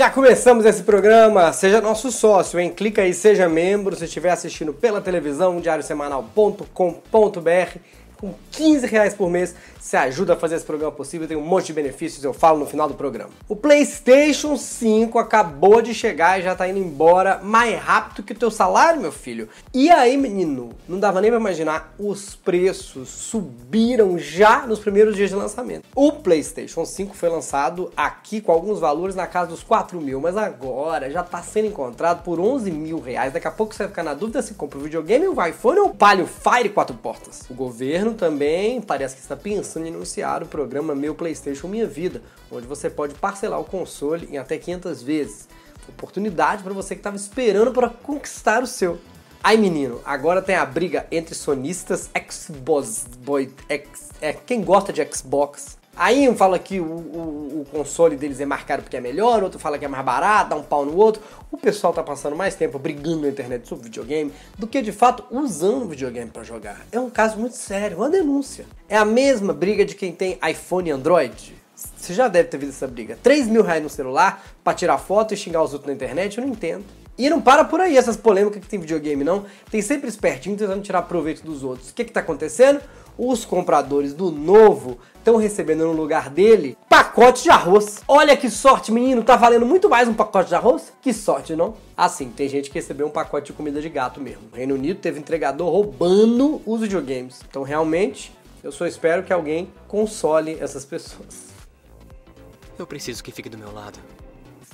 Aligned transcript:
Já 0.00 0.08
começamos 0.08 0.64
esse 0.64 0.82
programa, 0.82 1.52
seja 1.52 1.78
nosso 1.78 2.10
sócio, 2.10 2.58
hein? 2.58 2.70
Clica 2.70 3.02
aí, 3.02 3.12
seja 3.12 3.46
membro, 3.50 3.94
se 3.94 4.06
estiver 4.06 4.30
assistindo 4.30 4.72
pela 4.72 4.98
televisão, 4.98 5.60
diariosemanal.com.br 5.60 7.78
com 8.20 8.34
15 8.50 8.86
reais 8.86 9.14
por 9.14 9.30
mês, 9.30 9.54
você 9.80 9.96
ajuda 9.96 10.34
a 10.34 10.36
fazer 10.36 10.56
esse 10.56 10.64
programa 10.64 10.92
possível, 10.92 11.26
tem 11.26 11.36
um 11.36 11.40
monte 11.40 11.68
de 11.68 11.72
benefícios, 11.72 12.22
eu 12.22 12.34
falo 12.34 12.58
no 12.58 12.66
final 12.66 12.86
do 12.86 12.94
programa. 12.94 13.30
O 13.48 13.56
PlayStation 13.56 14.56
5 14.58 15.18
acabou 15.18 15.80
de 15.80 15.94
chegar 15.94 16.38
e 16.38 16.42
já 16.42 16.54
tá 16.54 16.68
indo 16.68 16.78
embora 16.78 17.40
mais 17.42 17.80
rápido 17.80 18.22
que 18.22 18.34
o 18.34 18.36
teu 18.36 18.50
salário, 18.50 19.00
meu 19.00 19.10
filho. 19.10 19.48
E 19.72 19.88
aí, 19.90 20.18
menino, 20.18 20.70
não 20.86 21.00
dava 21.00 21.22
nem 21.22 21.30
pra 21.30 21.40
imaginar, 21.40 21.94
os 21.98 22.34
preços 22.34 23.08
subiram 23.08 24.18
já 24.18 24.66
nos 24.66 24.80
primeiros 24.80 25.16
dias 25.16 25.30
de 25.30 25.36
lançamento. 25.36 25.84
O 25.94 26.12
PlayStation 26.12 26.84
5 26.84 27.16
foi 27.16 27.30
lançado 27.30 27.90
aqui 27.96 28.42
com 28.42 28.52
alguns 28.52 28.78
valores 28.78 29.14
na 29.14 29.26
casa 29.26 29.50
dos 29.50 29.62
4 29.62 29.98
mil, 29.98 30.20
mas 30.20 30.36
agora 30.36 31.10
já 31.10 31.22
tá 31.22 31.42
sendo 31.42 31.68
encontrado 31.68 32.22
por 32.22 32.38
11 32.38 32.70
mil 32.70 33.00
reais. 33.00 33.32
Daqui 33.32 33.48
a 33.48 33.50
pouco 33.50 33.74
você 33.74 33.84
vai 33.84 33.88
ficar 33.88 34.02
na 34.02 34.12
dúvida 34.12 34.42
se 34.42 34.52
compra 34.52 34.78
o 34.78 34.82
videogame, 34.82 35.26
o 35.26 35.46
iPhone 35.46 35.80
ou 35.80 35.86
o 35.86 35.94
Palio 35.94 36.26
Fire 36.26 36.68
4 36.68 36.94
portas. 36.96 37.44
O 37.48 37.54
governo 37.54 38.09
também 38.14 38.80
parece 38.80 39.16
que 39.16 39.22
está 39.22 39.36
pensando 39.36 39.86
em 39.86 39.90
anunciar 39.90 40.42
o 40.42 40.46
programa 40.46 40.94
Meu 40.94 41.14
PlayStation 41.14 41.68
Minha 41.68 41.86
Vida, 41.86 42.22
onde 42.50 42.66
você 42.66 42.88
pode 42.88 43.14
parcelar 43.14 43.60
o 43.60 43.64
console 43.64 44.28
em 44.30 44.38
até 44.38 44.58
500 44.58 45.02
vezes. 45.02 45.48
Oportunidade 45.88 46.62
para 46.62 46.72
você 46.72 46.94
que 46.94 47.00
estava 47.00 47.16
esperando 47.16 47.72
para 47.72 47.88
conquistar 47.88 48.62
o 48.62 48.66
seu. 48.66 48.98
Aí 49.42 49.56
menino, 49.56 50.00
agora 50.04 50.42
tem 50.42 50.54
a 50.54 50.66
briga 50.66 51.06
entre 51.10 51.34
sonistas, 51.34 52.10
Xbox, 52.30 53.06
boy, 53.24 53.50
X, 53.68 54.10
é, 54.20 54.34
quem 54.34 54.62
gosta 54.62 54.92
de 54.92 55.02
Xbox 55.10 55.79
Aí 56.00 56.26
um 56.30 56.34
fala 56.34 56.58
que 56.58 56.80
o, 56.80 56.84
o, 56.86 57.60
o, 57.60 57.66
console 57.70 58.16
deles 58.16 58.40
é 58.40 58.46
mais 58.46 58.62
caro 58.64 58.80
porque 58.80 58.96
é 58.96 59.00
melhor, 59.02 59.44
outro 59.44 59.58
fala 59.58 59.78
que 59.78 59.84
é 59.84 59.88
mais 59.88 60.02
barato, 60.02 60.48
dá 60.48 60.56
um 60.56 60.62
pau 60.62 60.86
no 60.86 60.96
outro. 60.96 61.22
O 61.52 61.58
pessoal 61.58 61.92
tá 61.92 62.02
passando 62.02 62.34
mais 62.34 62.54
tempo 62.54 62.78
brigando 62.78 63.20
na 63.20 63.28
internet 63.28 63.68
sobre 63.68 63.84
videogame 63.84 64.32
do 64.56 64.66
que 64.66 64.80
de 64.80 64.92
fato 64.92 65.26
usando 65.30 65.82
o 65.82 65.88
videogame 65.88 66.30
para 66.30 66.42
jogar. 66.42 66.80
É 66.90 66.98
um 66.98 67.10
caso 67.10 67.38
muito 67.38 67.54
sério, 67.54 67.98
uma 67.98 68.08
denúncia. 68.08 68.64
É 68.88 68.96
a 68.96 69.04
mesma 69.04 69.52
briga 69.52 69.84
de 69.84 69.94
quem 69.94 70.10
tem 70.10 70.38
iPhone 70.42 70.88
e 70.88 70.90
Android. 70.90 71.54
Você 71.74 72.14
já 72.14 72.28
deve 72.28 72.48
ter 72.48 72.56
visto 72.56 72.72
essa 72.72 72.86
briga. 72.86 73.18
3 73.22 73.48
mil 73.48 73.62
reais 73.62 73.82
no 73.82 73.90
celular 73.90 74.42
para 74.64 74.72
tirar 74.72 74.96
foto 74.96 75.34
e 75.34 75.36
xingar 75.36 75.62
os 75.62 75.74
outros 75.74 75.88
na 75.88 75.92
internet, 75.92 76.38
eu 76.38 76.46
não 76.46 76.54
entendo. 76.54 76.82
E 77.18 77.28
não 77.28 77.40
para 77.40 77.64
por 77.64 77.80
aí 77.80 77.96
essas 77.96 78.16
polêmicas 78.16 78.62
que 78.62 78.68
tem 78.68 78.80
videogame, 78.80 79.22
não. 79.22 79.44
Tem 79.70 79.82
sempre 79.82 80.08
espertinho 80.08 80.56
tentando 80.56 80.82
tirar 80.82 81.02
proveito 81.02 81.44
dos 81.44 81.62
outros. 81.62 81.90
O 81.90 81.94
que 81.94 82.04
que 82.04 82.12
tá 82.12 82.20
acontecendo? 82.20 82.80
Os 83.18 83.44
compradores 83.44 84.14
do 84.14 84.30
novo 84.30 84.98
estão 85.18 85.36
recebendo 85.36 85.84
no 85.84 85.92
lugar 85.92 86.30
dele 86.30 86.78
pacote 86.88 87.42
de 87.42 87.50
arroz. 87.50 88.00
Olha 88.08 88.34
que 88.36 88.48
sorte, 88.48 88.90
menino, 88.90 89.22
tá 89.22 89.36
valendo 89.36 89.66
muito 89.66 89.90
mais 89.90 90.08
um 90.08 90.14
pacote 90.14 90.48
de 90.48 90.54
arroz? 90.54 90.92
Que 91.02 91.12
sorte, 91.12 91.54
não? 91.54 91.74
Assim, 91.94 92.30
tem 92.30 92.48
gente 92.48 92.70
que 92.70 92.76
recebeu 92.76 93.06
um 93.06 93.10
pacote 93.10 93.48
de 93.48 93.52
comida 93.52 93.82
de 93.82 93.88
gato 93.90 94.20
mesmo. 94.20 94.48
O 94.50 94.56
Reino 94.56 94.74
Unido 94.74 94.98
teve 94.98 95.18
entregador 95.18 95.70
roubando 95.70 96.62
os 96.64 96.80
videogames. 96.80 97.40
Então, 97.48 97.62
realmente, 97.62 98.32
eu 98.64 98.72
só 98.72 98.86
espero 98.86 99.22
que 99.22 99.32
alguém 99.32 99.70
console 99.86 100.56
essas 100.58 100.86
pessoas. 100.86 101.50
Eu 102.78 102.86
preciso 102.86 103.22
que 103.22 103.30
fique 103.30 103.50
do 103.50 103.58
meu 103.58 103.72
lado. 103.72 103.98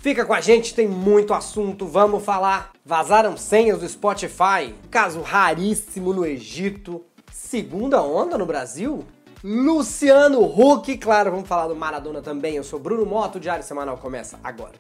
Fica 0.07 0.25
com 0.25 0.33
a 0.33 0.41
gente, 0.41 0.73
tem 0.73 0.87
muito 0.87 1.35
assunto, 1.35 1.85
vamos 1.85 2.25
falar. 2.25 2.71
Vazaram 2.85 3.37
senhas 3.37 3.81
do 3.81 3.89
Spotify, 3.89 4.73
caso 4.89 5.21
raríssimo 5.21 6.15
no 6.15 6.25
Egito, 6.25 7.05
segunda 7.33 8.01
onda 8.01 8.39
no 8.39 8.47
Brasil, 8.47 9.05
Luciano 9.43 10.45
Huck, 10.45 10.97
claro, 10.99 11.33
vamos 11.33 11.49
falar 11.49 11.67
do 11.67 11.75
Maradona 11.75 12.23
também. 12.23 12.55
Eu 12.55 12.63
sou 12.63 12.79
Bruno 12.79 13.05
Moto, 13.05 13.35
o 13.35 13.41
Diário 13.41 13.65
Semanal 13.65 13.99
começa 13.99 14.39
agora. 14.45 14.75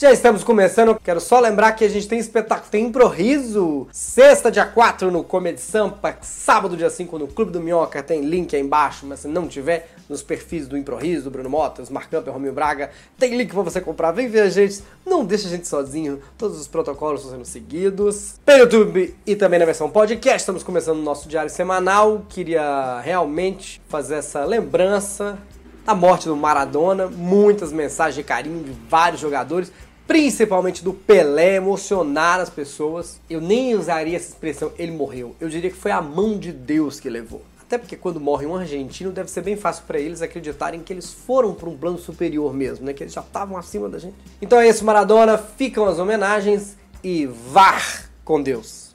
Já 0.00 0.10
estamos 0.10 0.42
começando, 0.42 0.98
quero 1.04 1.20
só 1.20 1.38
lembrar 1.38 1.72
que 1.72 1.84
a 1.84 1.88
gente 1.90 2.08
tem 2.08 2.18
espetáculo, 2.18 2.70
tem 2.70 2.86
improviso. 2.86 3.86
Sexta, 3.92 4.50
dia 4.50 4.64
4 4.64 5.10
no 5.10 5.22
Comedy 5.22 5.60
Sampa, 5.60 6.16
sábado, 6.22 6.74
dia 6.74 6.88
5 6.88 7.18
no 7.18 7.28
Clube 7.28 7.52
do 7.52 7.60
Minhoca, 7.60 8.02
tem 8.02 8.22
link 8.22 8.56
aí 8.56 8.62
embaixo, 8.62 9.04
mas 9.04 9.20
se 9.20 9.28
não 9.28 9.46
tiver, 9.46 9.90
nos 10.08 10.22
perfis 10.22 10.66
do 10.66 10.74
improviso, 10.74 11.24
do 11.24 11.30
Bruno 11.30 11.50
Motas, 11.50 11.90
Mark 11.90 12.08
Camper, 12.08 12.32
Romil 12.32 12.50
Braga, 12.50 12.88
tem 13.18 13.36
link 13.36 13.52
pra 13.52 13.60
você 13.60 13.78
comprar, 13.78 14.10
vem 14.12 14.26
ver 14.26 14.40
a 14.40 14.48
gente, 14.48 14.82
não 15.04 15.22
deixa 15.22 15.46
a 15.48 15.50
gente 15.50 15.68
sozinho, 15.68 16.18
todos 16.38 16.58
os 16.58 16.66
protocolos 16.66 17.20
estão 17.20 17.36
sendo 17.36 17.44
seguidos. 17.44 18.36
Pelo 18.42 18.60
YouTube 18.60 19.14
e 19.26 19.36
também 19.36 19.58
na 19.58 19.66
versão 19.66 19.90
podcast, 19.90 20.38
estamos 20.38 20.62
começando 20.62 20.96
o 20.96 21.02
nosso 21.02 21.28
diário 21.28 21.50
semanal, 21.50 22.24
queria 22.26 23.00
realmente 23.00 23.82
fazer 23.86 24.14
essa 24.14 24.46
lembrança 24.46 25.38
da 25.84 25.94
morte 25.94 26.26
do 26.26 26.36
Maradona, 26.36 27.06
muitas 27.08 27.72
mensagens 27.72 28.14
de 28.14 28.22
carinho 28.22 28.62
de 28.62 28.72
vários 28.88 29.20
jogadores, 29.20 29.72
principalmente 30.10 30.82
do 30.82 30.92
Pelé, 30.92 31.54
emocionar 31.54 32.40
as 32.40 32.50
pessoas. 32.50 33.20
Eu 33.30 33.40
nem 33.40 33.76
usaria 33.76 34.16
essa 34.16 34.30
expressão, 34.30 34.72
ele 34.76 34.90
morreu. 34.90 35.36
Eu 35.40 35.48
diria 35.48 35.70
que 35.70 35.76
foi 35.76 35.92
a 35.92 36.02
mão 36.02 36.36
de 36.36 36.50
Deus 36.50 36.98
que 36.98 37.08
levou. 37.08 37.42
Até 37.60 37.78
porque 37.78 37.94
quando 37.94 38.18
morre 38.18 38.44
um 38.44 38.56
argentino, 38.56 39.12
deve 39.12 39.30
ser 39.30 39.42
bem 39.42 39.56
fácil 39.56 39.84
para 39.86 40.00
eles 40.00 40.20
acreditarem 40.20 40.80
que 40.80 40.92
eles 40.92 41.12
foram 41.12 41.54
para 41.54 41.68
um 41.68 41.78
plano 41.78 41.96
superior 41.96 42.52
mesmo, 42.52 42.84
né? 42.84 42.92
Que 42.92 43.04
eles 43.04 43.12
já 43.12 43.20
estavam 43.20 43.56
acima 43.56 43.88
da 43.88 44.00
gente. 44.00 44.16
Então 44.42 44.58
é 44.58 44.68
isso, 44.68 44.84
Maradona. 44.84 45.38
Ficam 45.38 45.86
as 45.86 46.00
homenagens 46.00 46.76
e 47.04 47.26
var 47.26 48.10
com 48.24 48.42
Deus. 48.42 48.92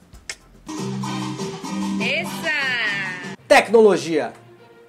Essa! 2.02 3.38
Tecnologia. 3.48 4.34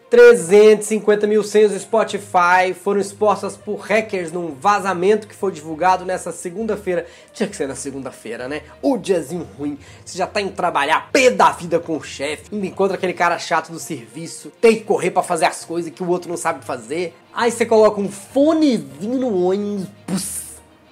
350 0.09 1.27
mil 1.27 1.43
senhas 1.43 1.73
do 1.73 1.81
Spotify 1.81 2.73
foram 2.73 3.01
expostas 3.01 3.57
por 3.57 3.81
hackers 3.81 4.31
num 4.31 4.55
vazamento 4.55 5.27
que 5.27 5.35
foi 5.35 5.51
divulgado 5.51 6.05
nessa 6.05 6.31
segunda-feira. 6.31 7.07
Tinha 7.33 7.49
que 7.49 7.57
ser 7.57 7.67
na 7.67 7.75
segunda-feira, 7.75 8.47
né? 8.47 8.63
O 8.81 8.97
diazinho 8.97 9.47
ruim. 9.59 9.77
Você 10.05 10.17
já 10.17 10.27
tá 10.27 10.41
indo 10.41 10.53
trabalhar, 10.53 11.11
pé 11.11 11.31
da 11.31 11.51
vida 11.51 11.81
com 11.81 11.97
o 11.97 12.03
chefe, 12.03 12.55
encontra 12.55 12.97
aquele 12.97 13.13
cara 13.13 13.37
chato 13.39 13.73
do 13.73 13.81
serviço, 13.81 14.53
tem 14.61 14.77
que 14.77 14.85
correr 14.85 15.11
para 15.11 15.25
fazer 15.25 15.47
as 15.47 15.65
coisas 15.65 15.93
que 15.93 16.03
o 16.03 16.09
outro 16.09 16.31
não 16.31 16.37
sabe 16.37 16.65
fazer. 16.65 17.13
Aí 17.35 17.51
você 17.51 17.67
coloca 17.67 18.01
um 18.01 18.09
fonezinho 18.09 19.19
no 19.19 19.45
ônibus, 19.45 20.45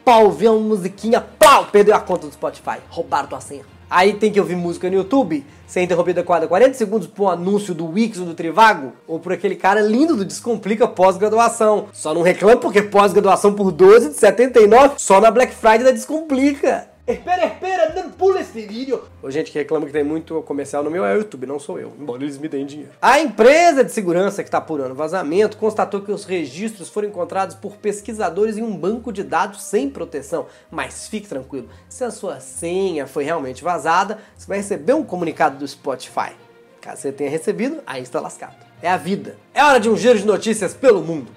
pau, 0.05 0.33
vê 0.33 0.49
uma 0.49 0.59
musiquinha, 0.59 1.21
pau, 1.21 1.67
perdeu 1.67 1.95
a 1.95 2.01
conta 2.01 2.27
do 2.27 2.33
Spotify, 2.33 2.79
roubaram 2.91 3.29
tua 3.29 3.41
senha. 3.41 3.74
Aí 3.89 4.15
tem 4.15 4.33
que 4.33 4.41
ouvir 4.41 4.57
música 4.57 4.89
no 4.89 4.97
YouTube, 4.97 5.45
ser 5.67 5.83
interrompida 5.83 6.21
a 6.21 6.25
cada 6.25 6.47
40 6.47 6.75
segundos 6.75 7.07
por 7.07 7.25
um 7.25 7.29
anúncio 7.29 7.75
do 7.75 7.87
Wix 7.87 8.19
ou 8.19 8.27
do 8.27 8.35
Trivago, 8.35 8.93
ou 9.07 9.19
por 9.19 9.33
aquele 9.33 9.57
cara 9.57 9.81
lindo 9.81 10.17
do 10.17 10.25
Descomplica 10.25 10.89
pós-graduação. 10.89 11.87
Só 11.93 12.15
não 12.15 12.23
reclama 12.23 12.57
porque 12.57 12.83
pós-graduação 12.83 13.55
por 13.55 13.71
12 13.71 14.11
de 14.11 14.15
79 14.15 14.95
só 14.99 15.21
na 15.21 15.31
Black 15.31 15.55
Friday 15.55 15.85
da 15.85 15.91
Descomplica. 15.91 16.94
Espera, 17.07 17.45
espera, 17.45 17.93
não 17.95 18.11
pula 18.11 18.41
esse 18.41 18.67
vídeo. 18.67 19.05
Ô, 19.23 19.31
gente 19.31 19.53
que 19.53 19.59
reclama 19.59 19.85
que 19.85 19.93
tem 19.93 20.03
muito 20.03 20.41
comercial 20.43 20.83
no 20.83 20.91
meu 20.91 21.05
é 21.05 21.15
o 21.15 21.19
YouTube, 21.19 21.47
não 21.47 21.59
sou 21.59 21.79
eu, 21.79 21.93
embora 22.01 22.23
eles 22.23 22.39
me 22.39 22.49
deem 22.49 22.65
dinheiro. 22.65 22.93
A 23.01 23.21
empresa 23.21 23.85
de 23.85 23.93
segurança 23.93 24.43
que 24.43 24.49
está 24.49 24.57
apurando 24.57 24.95
vazamento 24.95 25.59
constatou 25.59 26.01
que 26.01 26.11
os 26.11 26.25
registros 26.25 26.89
foram 26.89 27.09
encontrados 27.09 27.57
por 27.57 27.77
pesquisadores 27.77 28.57
em 28.57 28.63
um 28.63 28.75
banco 28.75 29.13
de 29.13 29.23
dados 29.23 29.65
sem 29.65 29.91
proteção. 29.91 30.47
Mas 30.71 31.07
fique 31.07 31.29
tranquilo, 31.29 31.69
se 31.91 32.03
a 32.05 32.11
sua 32.11 32.41
senha 32.41 33.07
foi 33.07 33.25
realmente 33.25 33.63
vazada, 33.63 34.19
você 34.35 34.47
vai 34.47 34.57
receber 34.57 34.95
um 34.95 35.05
comunicado 35.05 35.59
do 35.59 35.69
Spotify. 35.69 36.33
Caso 36.81 37.03
você 37.03 37.13
tenha 37.13 37.29
recebido, 37.29 37.83
aí 37.87 38.03
está 38.03 38.19
lascado. 38.19 38.57
É 38.81 38.89
a 38.89 38.97
vida. 38.97 39.37
É 39.53 39.63
hora 39.63 39.79
de 39.79 39.91
um 39.91 39.97
giro 39.97 40.19
de 40.19 40.25
notícias 40.25 40.73
pelo 40.73 41.03
mundo. 41.03 41.31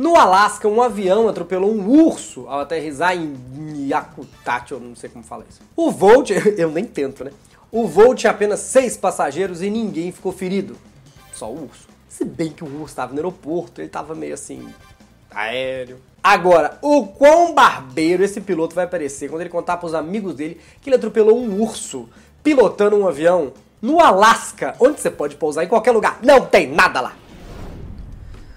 No 0.00 0.16
Alasca, 0.16 0.66
um 0.66 0.80
avião 0.80 1.28
atropelou 1.28 1.70
um 1.70 2.06
urso 2.06 2.48
ao 2.48 2.60
aterrissar 2.60 3.14
em 3.14 3.86
Yakutati, 3.86 4.72
eu 4.72 4.80
não 4.80 4.96
sei 4.96 5.10
como 5.10 5.22
fala 5.22 5.44
isso. 5.46 5.60
O 5.76 5.90
voo, 5.90 6.24
eu 6.56 6.70
nem 6.70 6.86
tento, 6.86 7.22
né? 7.22 7.32
O 7.70 7.86
voo 7.86 8.14
tinha 8.14 8.30
apenas 8.30 8.60
seis 8.60 8.96
passageiros 8.96 9.60
e 9.60 9.68
ninguém 9.68 10.10
ficou 10.10 10.32
ferido. 10.32 10.74
Só 11.34 11.50
o 11.50 11.64
urso. 11.64 11.86
Se 12.08 12.24
bem 12.24 12.50
que 12.50 12.64
o 12.64 12.66
urso 12.66 12.92
estava 12.92 13.12
no 13.12 13.18
aeroporto, 13.18 13.82
ele 13.82 13.88
estava 13.88 14.14
meio 14.14 14.32
assim, 14.32 14.66
aéreo. 15.30 15.98
Agora, 16.22 16.78
o 16.80 17.08
quão 17.08 17.54
barbeiro 17.54 18.24
esse 18.24 18.40
piloto 18.40 18.74
vai 18.74 18.86
parecer 18.86 19.28
quando 19.28 19.42
ele 19.42 19.50
contar 19.50 19.76
para 19.76 19.86
os 19.86 19.92
amigos 19.92 20.34
dele 20.34 20.58
que 20.80 20.88
ele 20.88 20.96
atropelou 20.96 21.38
um 21.38 21.60
urso 21.60 22.08
pilotando 22.42 22.96
um 22.96 23.06
avião 23.06 23.52
no 23.82 24.00
Alasca, 24.00 24.74
onde 24.80 24.98
você 24.98 25.10
pode 25.10 25.36
pousar 25.36 25.62
em 25.62 25.68
qualquer 25.68 25.92
lugar. 25.92 26.20
Não 26.22 26.46
tem 26.46 26.66
nada 26.70 27.02
lá. 27.02 27.19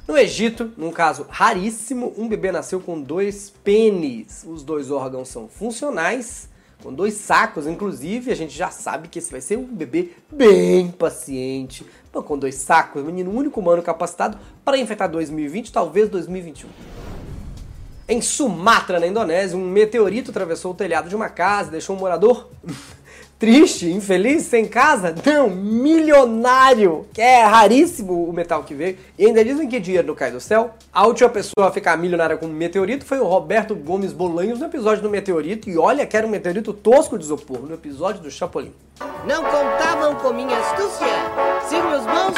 No 0.06 0.18
Egito, 0.18 0.70
num 0.76 0.92
caso 0.92 1.26
raríssimo, 1.30 2.14
um 2.18 2.28
bebê 2.28 2.52
nasceu 2.52 2.82
com 2.82 3.00
dois 3.00 3.50
pênis. 3.64 4.46
Os 4.46 4.62
dois 4.62 4.92
órgãos 4.92 5.30
são 5.30 5.48
funcionais, 5.48 6.50
com 6.82 6.94
dois 6.94 7.14
sacos, 7.14 7.66
inclusive. 7.66 8.30
A 8.30 8.36
gente 8.36 8.54
já 8.54 8.70
sabe 8.70 9.08
que 9.08 9.20
esse 9.20 9.32
vai 9.32 9.40
ser 9.40 9.58
um 9.58 9.64
bebê 9.64 10.12
bem 10.30 10.92
paciente. 10.92 11.86
com 12.12 12.38
dois 12.38 12.56
sacos, 12.56 13.02
um 13.02 13.06
menino 13.06 13.32
único 13.32 13.62
humano 13.62 13.82
capacitado 13.82 14.38
para 14.66 14.78
enfrentar 14.78 15.08
2020, 15.08 15.72
talvez 15.72 16.10
2021. 16.10 16.70
Em 18.06 18.22
Sumatra, 18.22 19.00
na 19.00 19.08
Indonésia, 19.08 19.58
um 19.58 19.70
meteorito 19.70 20.32
atravessou 20.32 20.74
o 20.74 20.76
telhado 20.76 21.08
de 21.08 21.16
uma 21.16 21.30
casa 21.30 21.70
e 21.70 21.72
deixou 21.72 21.96
um 21.96 22.00
morador 22.00 22.50
triste, 23.44 23.92
infeliz, 23.92 24.44
sem 24.44 24.66
casa? 24.66 25.14
Não, 25.26 25.50
milionário, 25.50 27.06
que 27.12 27.20
é 27.22 27.44
raríssimo 27.44 28.24
o 28.24 28.32
metal 28.32 28.64
que 28.64 28.74
veio. 28.74 28.98
E 29.20 29.26
ainda 29.26 29.44
dizem 29.44 29.68
que 29.68 29.82
dinheiro 29.82 30.08
não 30.08 30.16
cai 30.16 30.32
do 30.32 30.40
céu. 30.40 30.72
A 30.94 31.06
última 31.06 31.28
pessoa 31.28 31.68
a 31.68 31.72
ficar 31.72 31.98
milionária 31.98 32.38
com 32.38 32.46
um 32.46 32.54
meteorito 32.54 33.04
foi 33.04 33.20
o 33.20 33.26
Roberto 33.26 33.76
Gomes 33.76 34.14
Bolanhos 34.14 34.62
no 34.62 34.68
episódio 34.68 35.04
do 35.04 35.10
meteorito. 35.10 35.70
E 35.70 35.78
olha 35.78 36.06
que 36.06 36.16
era 36.16 36.26
um 36.26 36.30
meteorito 36.30 36.72
tosco 36.72 37.18
de 37.18 37.26
isopor, 37.26 37.60
no 37.60 37.74
episódio 37.74 38.22
do 38.22 38.32
Chapolin. 38.32 38.72
Não 39.28 39.44
contavam 39.44 40.16
com 40.16 40.32
minha 40.32 40.58
astúcia. 40.58 41.06
Sigo 41.68 41.90
meus 41.90 42.06
mãos. 42.06 42.34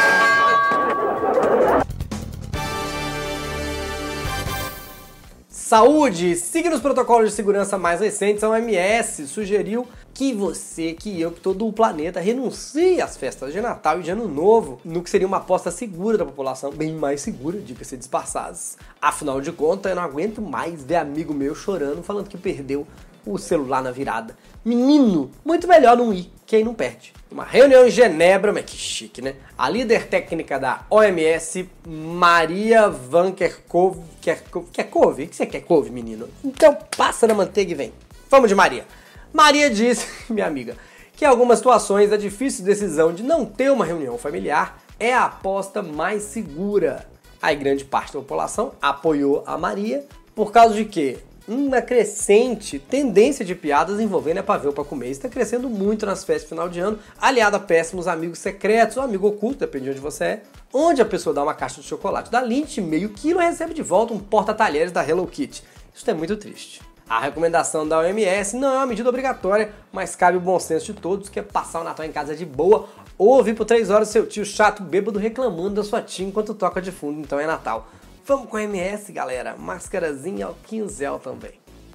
Saúde! 5.67 6.35
Siga 6.35 6.75
os 6.75 6.79
protocolos 6.79 7.31
de 7.31 7.35
segurança 7.35 7.75
mais 7.75 7.99
recentes, 7.99 8.43
a 8.43 8.49
OMS 8.51 9.27
sugeriu 9.27 9.87
que 10.13 10.31
você, 10.31 10.93
que 10.93 11.19
eu, 11.19 11.31
que 11.31 11.41
todo 11.41 11.67
o 11.67 11.73
planeta 11.73 12.19
renuncie 12.19 13.01
às 13.01 13.17
festas 13.17 13.51
de 13.51 13.59
Natal 13.59 13.99
e 13.99 14.03
de 14.03 14.11
Ano 14.11 14.27
Novo, 14.27 14.79
no 14.85 15.01
que 15.01 15.09
seria 15.09 15.25
uma 15.25 15.37
aposta 15.37 15.71
segura 15.71 16.19
da 16.19 16.23
população, 16.23 16.69
bem 16.69 16.93
mais 16.93 17.21
segura, 17.21 17.59
diga-se 17.59 17.97
passagens. 18.07 18.77
Afinal 19.01 19.41
de 19.41 19.51
contas, 19.51 19.89
eu 19.89 19.95
não 19.95 20.03
aguento 20.03 20.39
mais 20.39 20.83
ver 20.83 20.97
amigo 20.97 21.33
meu 21.33 21.55
chorando, 21.55 22.03
falando 22.03 22.29
que 22.29 22.37
perdeu 22.37 22.85
o 23.25 23.39
celular 23.39 23.81
na 23.81 23.89
virada. 23.89 24.37
Menino, 24.65 25.29
muito 25.45 25.67
melhor 25.67 25.95
não 25.95 26.11
ir, 26.11 26.27
que 26.43 26.55
aí 26.55 26.63
não 26.63 26.73
perde. 26.73 27.13
Uma 27.31 27.43
reunião 27.43 27.85
em 27.85 27.91
Genebra, 27.91 28.51
mas 28.51 28.65
que 28.65 28.75
chique, 28.75 29.21
né? 29.21 29.35
A 29.55 29.69
líder 29.69 30.07
técnica 30.07 30.57
da 30.57 30.83
OMS, 30.89 31.69
Maria 31.85 32.89
Van 32.89 33.31
Kerkhove, 33.31 34.01
Kerkhove, 34.19 34.67
Kerkhove? 34.71 35.23
O 35.23 35.27
que 35.27 35.35
você 35.35 35.45
quer, 35.45 35.61
couve, 35.61 35.91
menino? 35.91 36.27
Então 36.43 36.75
passa 36.97 37.27
na 37.27 37.35
manteiga 37.35 37.73
e 37.73 37.75
vem. 37.75 37.93
Vamos 38.27 38.49
de 38.49 38.55
Maria. 38.55 38.87
Maria 39.31 39.69
disse, 39.69 40.07
minha 40.33 40.47
amiga, 40.47 40.75
que 41.13 41.25
em 41.25 41.27
algumas 41.27 41.59
situações 41.59 42.11
a 42.11 42.17
difícil 42.17 42.65
decisão 42.65 43.13
de 43.13 43.21
não 43.21 43.45
ter 43.45 43.71
uma 43.71 43.85
reunião 43.85 44.17
familiar 44.17 44.81
é 44.99 45.13
a 45.13 45.25
aposta 45.25 45.83
mais 45.83 46.23
segura. 46.23 47.07
Aí 47.39 47.55
grande 47.55 47.85
parte 47.85 48.13
da 48.13 48.19
população 48.19 48.71
apoiou 48.81 49.43
a 49.45 49.59
Maria 49.59 50.03
por 50.33 50.51
causa 50.51 50.73
de 50.73 50.85
quê? 50.85 51.19
Uma 51.47 51.81
crescente 51.81 52.79
tendência 52.79 53.45
de 53.45 53.53
piadas 53.53 53.99
envolvendo 53.99 54.39
é 54.39 54.41
pavê 54.41 54.71
para 54.71 54.83
comer. 54.83 55.09
Está 55.09 55.29
crescendo 55.29 55.69
muito 55.69 56.05
nas 56.05 56.23
festas 56.23 56.43
de 56.43 56.49
final 56.49 56.67
de 56.67 56.79
ano, 56.79 56.99
aliado 57.19 57.55
a 57.55 57.59
péssimos 57.59 58.07
amigos 58.07 58.39
secretos 58.39 58.97
ou 58.97 59.03
amigo 59.03 59.27
oculto, 59.27 59.59
depende 59.59 59.85
de 59.85 59.91
onde 59.91 59.99
você 59.99 60.23
é, 60.23 60.43
onde 60.73 61.01
a 61.01 61.05
pessoa 61.05 61.33
dá 61.33 61.43
uma 61.43 61.53
caixa 61.53 61.81
de 61.81 61.87
chocolate 61.87 62.31
da 62.31 62.41
Lindt 62.41 62.81
meio 62.81 63.09
quilo 63.09 63.41
e 63.41 63.45
recebe 63.45 63.73
de 63.73 63.83
volta 63.83 64.13
um 64.13 64.19
porta-talheres 64.19 64.91
da 64.91 65.07
Hello 65.07 65.27
Kitty. 65.27 65.63
Isso 65.93 66.09
é 66.09 66.13
muito 66.13 66.35
triste. 66.35 66.81
A 67.07 67.19
recomendação 67.19 67.87
da 67.87 67.99
OMS 67.99 68.57
não 68.57 68.73
é 68.73 68.77
uma 68.77 68.87
medida 68.87 69.07
obrigatória, 69.07 69.71
mas 69.93 70.15
cabe 70.15 70.37
o 70.37 70.41
bom 70.41 70.59
senso 70.59 70.91
de 70.91 70.99
todos, 70.99 71.29
que 71.29 71.39
é 71.39 71.43
passar 71.43 71.81
o 71.81 71.83
Natal 71.83 72.03
em 72.03 72.11
casa 72.11 72.35
de 72.35 72.45
boa 72.45 72.89
ou 73.15 73.29
ouvir 73.29 73.53
por 73.53 73.63
3 73.63 73.91
horas 73.91 74.09
seu 74.09 74.25
tio 74.25 74.43
chato 74.43 74.81
bêbado 74.81 75.19
reclamando 75.19 75.75
da 75.75 75.83
sua 75.83 76.01
tia 76.01 76.25
enquanto 76.25 76.55
toca 76.55 76.81
de 76.81 76.91
fundo, 76.91 77.21
então 77.21 77.39
é 77.39 77.45
Natal. 77.45 77.87
Vamos 78.27 78.49
com 78.49 78.57
a 78.57 78.63
MS, 78.63 79.11
galera. 79.11 79.55
Máscarazinha 79.55 80.47
ao 80.47 80.55
quinzel 80.63 81.19
também. 81.19 81.51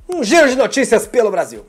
Um 0.09 0.23
giro 0.23 0.49
de 0.49 0.55
notícias 0.55 1.05
pelo 1.05 1.29
Brasil. 1.29 1.67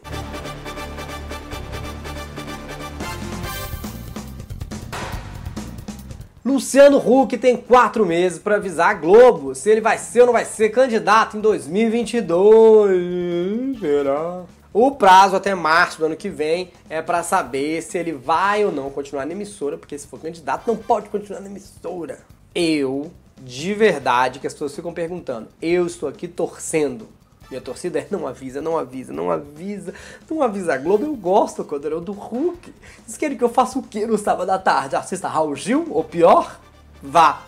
Luciano 6.46 6.98
Huck 6.98 7.40
tem 7.40 7.58
quatro 7.58 8.06
meses 8.06 8.38
para 8.38 8.58
avisar 8.58 8.92
a 8.92 8.94
Globo 8.94 9.56
se 9.56 9.68
ele 9.68 9.82
vai 9.82 9.98
ser 9.98 10.20
ou 10.20 10.28
não 10.28 10.34
vai 10.34 10.46
ser 10.46 10.70
candidato 10.70 11.38
em 11.38 11.42
2022. 11.42 13.80
Será? 13.80 14.44
O 14.72 14.92
prazo 14.92 15.36
até 15.36 15.56
março 15.56 15.98
do 15.98 16.06
ano 16.06 16.16
que 16.16 16.30
vem 16.30 16.72
é 16.88 17.02
para 17.02 17.24
saber 17.24 17.82
se 17.82 17.98
ele 17.98 18.12
vai 18.12 18.64
ou 18.64 18.72
não 18.72 18.92
continuar 18.92 19.26
na 19.26 19.32
emissora, 19.32 19.76
porque 19.76 19.98
se 19.98 20.06
for 20.06 20.20
candidato 20.20 20.68
não 20.68 20.78
pode 20.78 21.10
continuar 21.10 21.40
na 21.40 21.48
emissora. 21.48 22.20
Eu 22.54 23.10
de 23.42 23.74
verdade 23.74 24.40
que 24.40 24.48
as 24.48 24.54
pessoas 24.54 24.76
ficam 24.76 24.94
perguntando. 24.94 25.48
Eu 25.62 25.86
estou 25.86 26.08
aqui 26.08 26.28
torcendo. 26.28 27.08
Minha 27.50 27.60
torcida 27.60 28.00
é 28.00 28.08
não 28.10 28.26
avisa, 28.26 28.62
não 28.62 28.78
avisa, 28.78 29.12
não 29.12 29.30
avisa, 29.30 29.94
não 30.30 30.42
avisa 30.42 30.74
a 30.74 30.78
Globo. 30.78 31.04
Eu 31.04 31.16
gosto 31.16 31.66
quando 31.66 31.86
eu 31.86 32.00
do 32.00 32.14
Hulk. 32.14 32.74
Vocês 33.06 33.18
querem 33.18 33.38
que 33.38 33.44
eu 33.44 33.50
faça 33.50 33.78
o 33.78 33.84
que 33.84 34.06
no 34.06 34.18
sábado 34.18 34.50
à 34.52 34.58
tarde? 34.58 34.96
Assista 34.96 35.28
Raul 35.28 35.56
Gil? 35.56 35.86
Ou 35.90 36.04
pior, 36.04 36.60
vá 37.04 37.42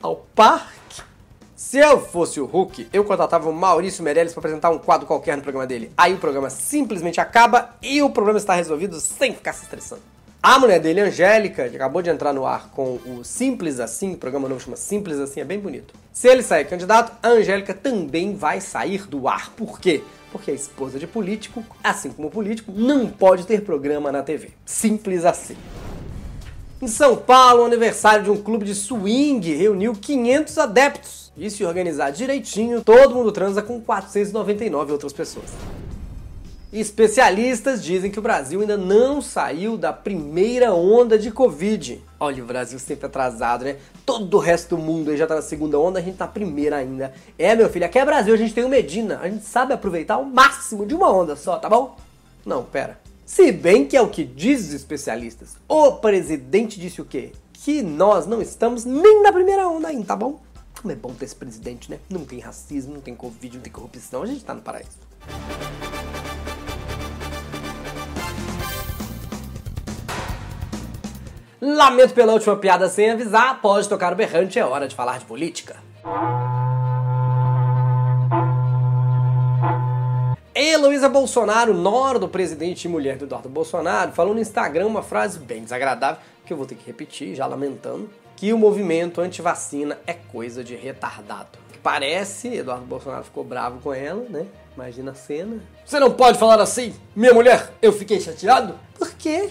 ao 0.00 0.16
parque. 0.34 1.02
Se 1.56 1.78
eu 1.78 2.00
fosse 2.00 2.40
o 2.40 2.46
Hulk, 2.46 2.88
eu 2.92 3.04
contratava 3.04 3.48
o 3.48 3.52
Maurício 3.52 4.02
Meirelles 4.02 4.32
para 4.32 4.40
apresentar 4.40 4.70
um 4.70 4.78
quadro 4.78 5.06
qualquer 5.06 5.36
no 5.36 5.42
programa 5.42 5.66
dele. 5.66 5.92
Aí 5.96 6.14
o 6.14 6.18
programa 6.18 6.48
simplesmente 6.48 7.20
acaba 7.20 7.76
e 7.82 8.02
o 8.02 8.10
problema 8.10 8.38
está 8.38 8.54
resolvido 8.54 8.98
sem 9.00 9.34
ficar 9.34 9.52
se 9.52 9.64
estressando. 9.64 10.02
A 10.42 10.58
mulher 10.58 10.80
dele, 10.80 11.02
Angélica, 11.02 11.66
acabou 11.66 12.00
de 12.00 12.08
entrar 12.08 12.32
no 12.32 12.46
ar 12.46 12.70
com 12.70 12.98
o 13.04 13.22
Simples 13.22 13.78
Assim, 13.78 14.14
programa 14.14 14.48
novo 14.48 14.58
chama 14.58 14.74
Simples 14.74 15.18
Assim, 15.18 15.40
é 15.40 15.44
bem 15.44 15.60
bonito. 15.60 15.92
Se 16.14 16.28
ele 16.28 16.42
sair 16.42 16.64
candidato, 16.64 17.12
a 17.22 17.28
Angélica 17.28 17.74
também 17.74 18.34
vai 18.34 18.58
sair 18.58 19.06
do 19.06 19.28
ar. 19.28 19.50
Por 19.50 19.78
quê? 19.78 20.02
Porque 20.32 20.50
a 20.50 20.54
esposa 20.54 20.98
de 20.98 21.06
político, 21.06 21.62
assim 21.84 22.10
como 22.10 22.28
o 22.28 22.30
político, 22.30 22.72
não 22.74 23.06
pode 23.06 23.46
ter 23.46 23.60
programa 23.60 24.10
na 24.10 24.22
TV. 24.22 24.52
Simples 24.64 25.26
assim. 25.26 25.56
Em 26.80 26.88
São 26.88 27.16
Paulo, 27.16 27.60
o 27.60 27.66
aniversário 27.66 28.24
de 28.24 28.30
um 28.30 28.42
clube 28.42 28.64
de 28.64 28.74
swing 28.74 29.54
reuniu 29.54 29.92
500 29.92 30.56
adeptos. 30.56 31.32
E 31.36 31.50
se 31.50 31.66
organizar 31.66 32.12
direitinho, 32.12 32.82
todo 32.82 33.14
mundo 33.14 33.30
transa 33.30 33.60
com 33.60 33.78
499 33.78 34.92
outras 34.92 35.12
pessoas. 35.12 35.50
Especialistas 36.72 37.82
dizem 37.82 38.12
que 38.12 38.18
o 38.20 38.22
Brasil 38.22 38.60
ainda 38.60 38.76
não 38.76 39.20
saiu 39.20 39.76
da 39.76 39.92
primeira 39.92 40.72
onda 40.72 41.18
de 41.18 41.28
Covid. 41.32 42.00
Olha, 42.20 42.44
o 42.44 42.46
Brasil 42.46 42.78
sempre 42.78 43.06
atrasado, 43.06 43.64
né? 43.64 43.76
Todo 44.06 44.36
o 44.36 44.40
resto 44.40 44.76
do 44.76 44.82
mundo 44.82 45.16
já 45.16 45.26
tá 45.26 45.34
na 45.34 45.42
segunda 45.42 45.80
onda, 45.80 45.98
a 45.98 46.02
gente 46.02 46.16
tá 46.16 46.26
na 46.26 46.30
primeira 46.30 46.76
ainda. 46.76 47.12
É, 47.36 47.56
meu 47.56 47.68
filho, 47.68 47.86
aqui 47.86 47.98
é 47.98 48.04
Brasil, 48.04 48.32
a 48.32 48.36
gente 48.36 48.54
tem 48.54 48.62
o 48.62 48.68
Medina. 48.68 49.18
A 49.20 49.28
gente 49.28 49.44
sabe 49.46 49.74
aproveitar 49.74 50.18
o 50.18 50.24
máximo 50.24 50.86
de 50.86 50.94
uma 50.94 51.12
onda 51.12 51.34
só, 51.34 51.58
tá 51.58 51.68
bom? 51.68 51.96
Não, 52.46 52.62
pera. 52.62 53.00
Se 53.26 53.50
bem 53.50 53.84
que 53.84 53.96
é 53.96 54.00
o 54.00 54.08
que 54.08 54.22
diz 54.22 54.60
os 54.68 54.72
especialistas. 54.72 55.56
O 55.68 55.94
presidente 55.94 56.78
disse 56.78 57.00
o 57.02 57.04
quê? 57.04 57.32
Que 57.52 57.82
nós 57.82 58.26
não 58.26 58.40
estamos 58.40 58.84
nem 58.84 59.24
na 59.24 59.32
primeira 59.32 59.68
onda 59.68 59.88
ainda, 59.88 60.04
tá 60.04 60.14
bom? 60.14 60.40
Como 60.80 60.92
é 60.92 60.96
bom 60.96 61.12
ter 61.14 61.24
esse 61.24 61.34
presidente, 61.34 61.90
né? 61.90 61.98
Não 62.08 62.24
tem 62.24 62.38
racismo, 62.38 62.94
não 62.94 63.00
tem 63.00 63.16
Covid, 63.16 63.56
não 63.56 63.62
tem 63.62 63.72
corrupção, 63.72 64.22
a 64.22 64.26
gente 64.26 64.44
tá 64.44 64.54
no 64.54 64.62
paraíso. 64.62 65.10
Lamento 71.62 72.14
pela 72.14 72.32
última 72.32 72.56
piada 72.56 72.88
sem 72.88 73.10
avisar, 73.10 73.60
pode 73.60 73.86
tocar 73.86 74.14
o 74.14 74.16
berrante, 74.16 74.58
é 74.58 74.64
hora 74.64 74.88
de 74.88 74.94
falar 74.94 75.18
de 75.18 75.26
política. 75.26 75.76
Heloísa 80.54 81.06
Bolsonaro, 81.06 81.74
nora 81.74 82.18
do 82.18 82.28
presidente 82.28 82.86
e 82.86 82.88
mulher 82.88 83.18
do 83.18 83.26
Eduardo 83.26 83.50
Bolsonaro, 83.50 84.12
falou 84.12 84.32
no 84.32 84.40
Instagram 84.40 84.86
uma 84.86 85.02
frase 85.02 85.38
bem 85.38 85.62
desagradável, 85.62 86.22
que 86.46 86.52
eu 86.52 86.56
vou 86.56 86.64
ter 86.64 86.76
que 86.76 86.86
repetir, 86.86 87.34
já 87.34 87.44
lamentando, 87.44 88.08
que 88.36 88.54
o 88.54 88.58
movimento 88.58 89.20
anti-vacina 89.20 89.98
é 90.06 90.14
coisa 90.14 90.64
de 90.64 90.74
retardado. 90.74 91.58
Parece, 91.82 92.56
Eduardo 92.56 92.86
Bolsonaro 92.86 93.24
ficou 93.24 93.44
bravo 93.44 93.80
com 93.80 93.92
ela, 93.92 94.24
né? 94.30 94.46
Imagina 94.74 95.10
a 95.10 95.14
cena. 95.14 95.60
Você 95.84 96.00
não 96.00 96.10
pode 96.10 96.38
falar 96.38 96.58
assim, 96.58 96.94
minha 97.14 97.34
mulher, 97.34 97.70
eu 97.82 97.92
fiquei 97.92 98.18
chateado? 98.18 98.78
Por 98.98 99.10
quê? 99.12 99.50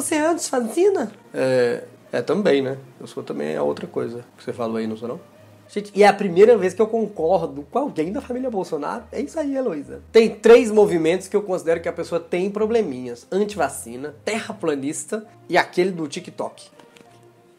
Você 0.00 0.14
é 0.14 0.26
antes-vacina? 0.26 1.12
É, 1.34 1.84
é 2.10 2.22
também, 2.22 2.62
né? 2.62 2.78
Eu 2.98 3.06
sou 3.06 3.22
também 3.22 3.54
a 3.54 3.62
outra 3.62 3.86
coisa 3.86 4.24
que 4.38 4.42
você 4.42 4.50
falou 4.50 4.78
aí, 4.78 4.86
não 4.86 4.96
sou 4.96 5.06
não? 5.06 5.20
Gente, 5.68 5.92
e 5.94 6.02
é 6.02 6.08
a 6.08 6.12
primeira 6.14 6.56
vez 6.56 6.72
que 6.72 6.80
eu 6.80 6.86
concordo 6.86 7.66
com 7.70 7.78
alguém 7.78 8.10
da 8.10 8.22
família 8.22 8.48
Bolsonaro. 8.48 9.04
É 9.12 9.20
isso 9.20 9.38
aí, 9.38 9.54
Heloísa. 9.54 10.00
Tem 10.10 10.30
três 10.30 10.70
movimentos 10.70 11.28
que 11.28 11.36
eu 11.36 11.42
considero 11.42 11.82
que 11.82 11.88
a 11.88 11.92
pessoa 11.92 12.18
tem 12.18 12.50
probleminhas: 12.50 13.26
antivacina, 13.30 14.14
terraplanista 14.24 15.26
e 15.50 15.58
aquele 15.58 15.90
do 15.90 16.08
TikTok. 16.08 16.68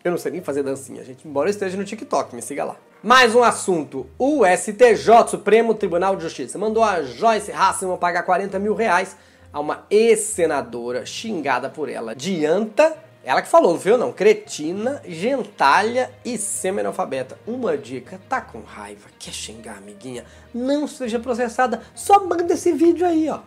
Eu 0.04 0.10
não 0.10 0.18
sei 0.18 0.32
nem 0.32 0.42
fazer 0.42 0.64
dancinha, 0.64 1.04
gente, 1.04 1.28
embora 1.28 1.48
eu 1.48 1.52
esteja 1.52 1.78
no 1.78 1.86
TikTok, 1.86 2.36
me 2.36 2.42
siga 2.42 2.64
lá. 2.64 2.76
Mais 3.04 3.36
um 3.36 3.44
assunto. 3.44 4.08
O 4.18 4.42
STJ, 4.44 5.28
Supremo 5.28 5.76
Tribunal 5.76 6.16
de 6.16 6.24
Justiça, 6.24 6.58
mandou 6.58 6.84
a 6.84 7.04
Joyce 7.04 7.52
Hasselman 7.52 8.00
pagar 8.00 8.24
40 8.24 8.58
mil 8.58 8.74
reais 8.74 9.16
a 9.52 9.60
uma 9.60 9.86
ex-senadora 9.90 11.06
xingada 11.06 11.70
por 11.70 11.90
ela 11.90 12.16
de 12.16 12.46
anta. 12.46 12.96
Ela 13.24 13.42
que 13.42 13.48
falou, 13.48 13.78
viu 13.78 13.98
não? 13.98 14.12
Cretina, 14.12 15.02
gentalha 15.08 16.12
e 16.26 16.38
semi-analfabeta. 16.38 17.38
Uma 17.46 17.78
dica, 17.78 18.20
tá 18.28 18.42
com 18.42 18.62
raiva, 18.62 19.10
quer 19.20 19.34
xingar 19.34 19.78
amiguinha? 19.78 20.26
Não 20.52 20.88
seja 20.88 21.20
processada, 21.20 21.82
só 21.94 22.26
manda 22.26 22.54
esse 22.54 22.72
vídeo 22.74 23.06
aí, 23.06 23.30
ó. 23.30 23.42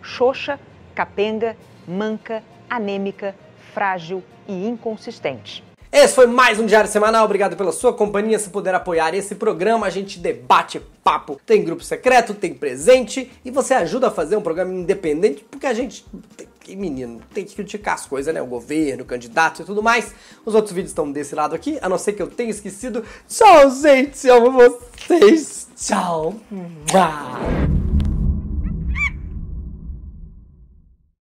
Xoxa, 0.00 0.60
capenga, 0.94 1.56
manca, 1.88 2.42
anêmica, 2.70 3.34
frágil 3.74 4.22
e 4.46 4.66
inconsistente. 4.66 5.65
Esse 5.92 6.14
foi 6.14 6.26
mais 6.26 6.58
um 6.58 6.66
Diário 6.66 6.90
Semanal. 6.90 7.24
Obrigado 7.24 7.56
pela 7.56 7.72
sua 7.72 7.92
companhia. 7.92 8.38
Se 8.38 8.50
puder 8.50 8.74
apoiar 8.74 9.14
esse 9.14 9.34
programa, 9.34 9.86
a 9.86 9.90
gente 9.90 10.18
debate 10.18 10.80
papo. 11.02 11.40
Tem 11.46 11.64
grupo 11.64 11.82
secreto, 11.82 12.34
tem 12.34 12.52
presente 12.52 13.30
e 13.44 13.50
você 13.50 13.74
ajuda 13.74 14.08
a 14.08 14.10
fazer 14.10 14.36
um 14.36 14.42
programa 14.42 14.74
independente 14.74 15.44
porque 15.50 15.66
a 15.66 15.74
gente. 15.74 16.04
E 16.68 16.74
menino, 16.74 17.20
tem 17.32 17.44
que 17.44 17.54
criticar 17.54 17.94
as 17.94 18.06
coisas, 18.06 18.34
né? 18.34 18.42
O 18.42 18.46
governo, 18.46 19.04
o 19.04 19.06
candidato 19.06 19.62
e 19.62 19.64
tudo 19.64 19.80
mais. 19.82 20.12
Os 20.44 20.54
outros 20.54 20.74
vídeos 20.74 20.90
estão 20.90 21.10
desse 21.10 21.34
lado 21.34 21.54
aqui, 21.54 21.78
a 21.80 21.88
não 21.88 21.96
ser 21.96 22.12
que 22.14 22.22
eu 22.22 22.26
tenha 22.26 22.50
esquecido. 22.50 23.04
Tchau, 23.28 23.70
gente! 23.70 24.28
Amo 24.28 24.50
vocês! 24.50 25.68
Tchau! 25.76 26.34